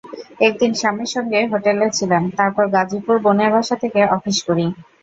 একদিন 0.41 0.71
স্বামীর 0.73 1.13
সঙ্গে 1.15 1.39
হোটেলে 1.51 1.87
ছিলাম, 1.97 2.23
তারপর 2.37 2.65
গাজীপুর 2.75 3.15
বোনের 3.25 3.49
বাসা 3.53 3.75
থেকে 3.83 3.99
অফিস 4.15 4.37
করি। 4.47 4.65